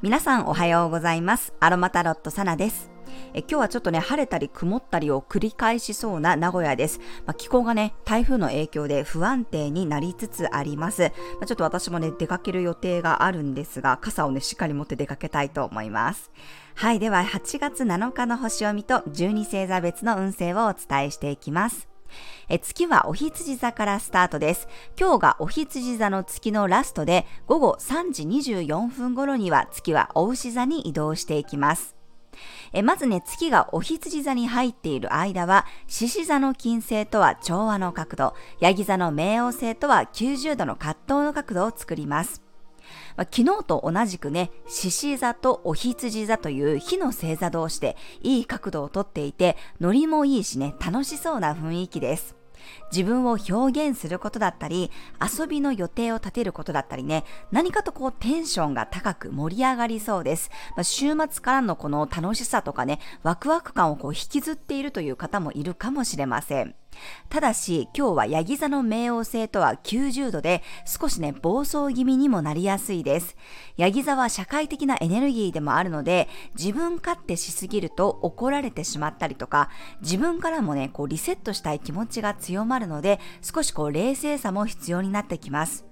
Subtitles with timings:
[0.00, 1.52] 皆さんおはようございます。
[1.60, 2.90] アロマタロットサナです。
[3.34, 7.00] え今日はちょっとね、晴れたり曇ったりを繰り返しそうな名古屋です。
[7.26, 11.02] まあ、気候がね、台風の影響で不安定になりつつあります。
[11.02, 11.08] ま
[11.42, 16.30] あ、ちょっと私もね、出かける予定があるんですが、傘をね、しっかり持って出かけたいと思います。
[16.76, 21.87] はい、では8月7日の星読みと12星座別の運勢をお伝えしていきます。
[22.48, 24.68] え月はお羊座からスタートです。
[24.98, 31.98] 今日がお羊座の月のラストで午後3時24分頃には月はお牛座に移動していきます。
[32.72, 42.47] えまずね、月がお羊座に入っている間は、獅子座の金星とは調和の角度、ヤギ座の冥王星とは90度の葛藤の角度を作ります。
[43.18, 52.36] まあ、昨日と同じくね、獅子座とお羊座という火の星座同士でいい角度をとっていて、ノリもいいしね、楽しそうな雰囲気です。
[52.92, 60.50] 自分を表現することだったり、遊びの予定を立てることだったりね、何かとこうテンションが高く盛り上がりそうです。
[60.76, 66.76] まあ、週末からのこの楽しさとかね、ワクワク感をこう引きずっているという方もいるかもしれません。
[67.28, 73.36] ただし、今日はヤギ座の冥王星とは90度で、少しね、暴走気味にもなりやすいです。
[73.76, 85.88] ヤギ座は社会的なエネルギーでもあるので、自分勝手しすぎると怒られてしまったりとか、自分からもね、こうリセットしたい気持ちが強まるので、少しこう冷静さも必要になってきます。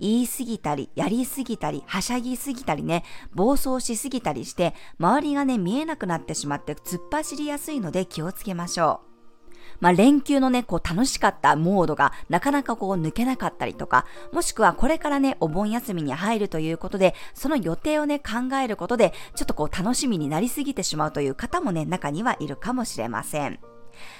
[0.00, 9.07] 言い過ぎたり、やりすぎたり、はしゃぎすぎたりね、暴走しすぎたりして、周りがね、見えなくなってしまって突っ走りやすいので気をつけましょう。
[9.80, 23.58] まあ、連休のね、こう楽しかったモードがなかなかこう抜けなかったりとか、もしくはこれからね、お盆休みに入るということで、その予定をね、考えることで、ちょっとこう楽しみになりすぎてしまうという方もね、中にはいるかもしれません。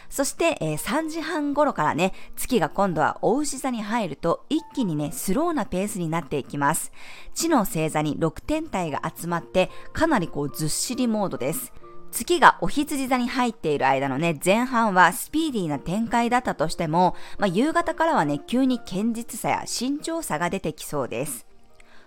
[0.08, 6.92] そして、えー、3時半頃からね、月が今度はお牛座に入ると一気にね、スローなペースになっていきます。
[7.34, 11.72] 地の星座に6天体が集まって、かなりこうずっしりモードです。
[12.10, 21.47] 月がお羊座に入っている間のね、前半はスピーディーな展開だったとしても、まあ、夕方からはね、急に堅実さや慎重さが出てきそうです。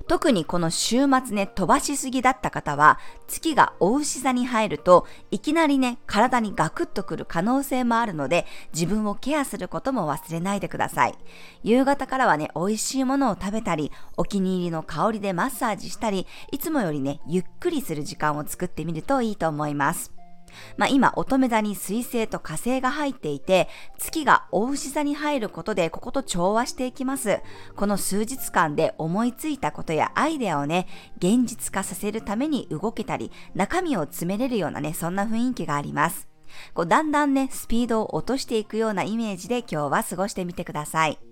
[0.07, 11.15] 特にこの週末ね、飛ばしすぎだった方は、月がお牛座に入ると、いきなりね、体にガクッとくる可能性もあるので、自分をケアすることも忘れないでください。
[11.63, 20.20] 夕方からはね、美味しいものを食べたり、お気に入りの香りでマッサージしたり、いつもよりね、ゆっくりする時間を作ってみるといいと思います。
[20.77, 27.39] まあ、今、乙女座に水星と火星が入っていて、月がお牛座に入ることで、ここと調和していきます。
[27.75, 36.27] この数日間で思いついたことやアイデアをね、現実化させるために動けたり、中身を詰めれるようなね、そんな雰囲気があります。
[36.73, 41.30] こうだんだんね、スピードを落としていくようなイメージで今日は過ごしてみてください。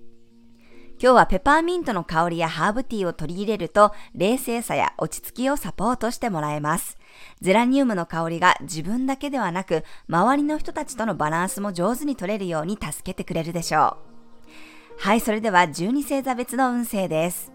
[1.01, 6.97] 今日はペパーミントの香りやハーブティーを取り入れると、冷静さや落ち着きをサポートしてもらえます。
[7.39, 13.95] ゼラニウムの香りが自分だけではなく、周りの人たちとのバランスも上手に取れるように助けてくれるでしょ
[14.97, 14.97] う。
[14.97, 17.53] はい、それでは12星座別の運勢です。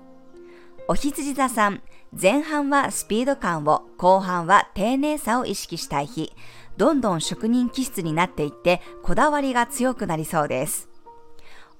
[0.88, 1.82] お羊座さん、
[2.18, 6.32] 前半はスピード感を、後半は丁寧さを意識したい日。
[6.78, 10.88] どんどん職人気質になっていって、こだわりが強くなりそうです。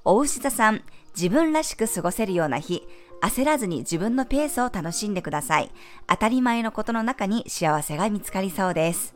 [0.04, 0.82] お牛座さん、
[1.16, 2.86] 自分らしく過ごせるような日、
[3.22, 5.70] 焦らずに自分のペースを楽しんでください。
[6.06, 9.14] 当たり前のことの中に幸せが見つかりそうです。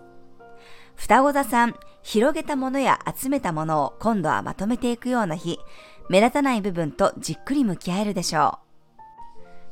[0.97, 5.58] 双子座さん、広げたものや集めたものを今度はまとめていくような日、
[6.08, 8.69] 目立たない部分とじっくり向き合えるでしょう。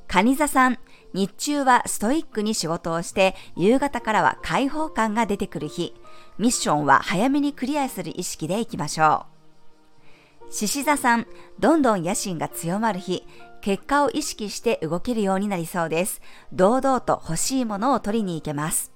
[0.08, 0.78] 蟹座さん、
[1.12, 5.94] 日中はストイックに仕事をして、夕方からは開放感が出てくる日、
[6.38, 9.35] ミッションは早めにクリアする意識でいきましょう。
[10.50, 11.26] 獅子座さん、
[11.58, 13.26] どんどん野心が強まる日、
[13.60, 16.20] 結果を意識して動けるようになりそうです。
[16.52, 18.92] 堂々と欲しいものを取りに行けます。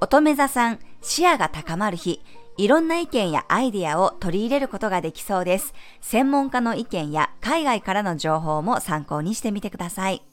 [0.00, 2.20] 乙女座さん、視野が高まる日、
[2.56, 5.74] いろんな意見やアイディアを取り入れることができそうです。
[6.00, 10.24] 専門家の意見や海外からの情報も参考にしてみてください。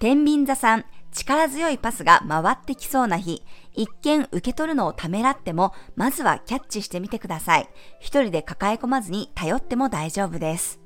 [0.00, 3.42] 天秤座さん、力強いパスが回ってきそうな日、
[3.74, 7.68] 一見受け取るのをためらっても、まずはキャッチしてみてください。
[8.00, 10.80] 一人で抱え込まずに頼っても大丈夫です。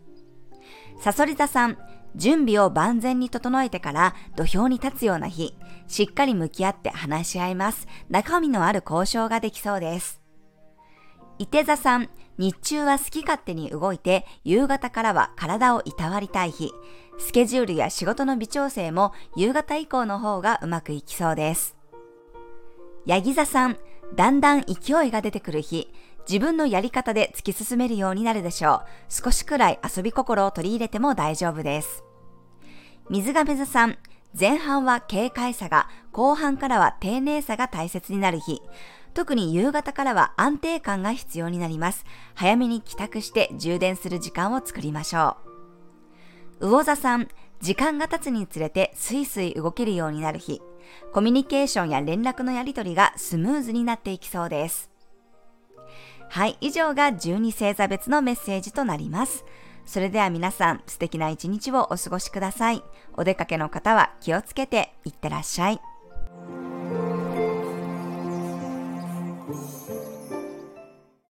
[1.01, 1.79] サソリ座さん、
[2.15, 5.55] 準備を万全に整えてから土俵に立つような日、
[5.89, 7.87] しっかり向き合って話し合います。
[8.09, 10.22] 中身のある交渉ができそうです。
[11.43, 12.09] 伊手座さん、
[12.39, 16.71] 日中は好き勝手に動いて、夕方からは体をいたわりたい日、
[17.19, 21.75] スケジュールや仕事の微調整も夕方以降の方がうまくいきそうです。
[23.07, 23.77] ヤギ座さん、
[24.15, 25.93] だんだん勢いが出てくる日、
[26.29, 28.85] 自分のやり方で突き進めるようになるでしょう。
[29.09, 32.05] 少しくらい遊び心を取り入れても大丈夫です。
[33.11, 33.99] 水亀座さん、
[34.39, 38.63] 前半は軽快さが、後半からは丁寧さが大切になる日。
[39.15, 42.05] 特に夕方からは安定感が必要になります。
[42.35, 45.37] 早めに帰宅して充電する時間を作りましょ
[46.61, 46.69] う。
[46.69, 47.29] 魚座さん、
[47.61, 50.61] 時間が経つにつれてスイスイ動けるようになる日。
[51.13, 54.91] コミュニケーションや連絡のやり取りがスムーズになっていきそうです。
[56.29, 59.45] はい、以上が12星座別のメッセージとなります。
[59.85, 62.83] それでは皆さん、素敵な一日をお過ごしください。
[63.15, 65.81] お出かけの方は気をつけていってらっしゃい。